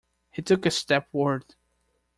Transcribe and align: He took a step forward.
He 0.31 0.41
took 0.41 0.65
a 0.65 0.71
step 0.71 1.11
forward. 1.11 1.53